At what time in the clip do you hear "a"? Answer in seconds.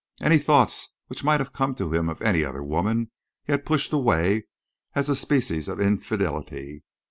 5.09-5.15